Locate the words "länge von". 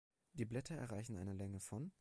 1.33-1.87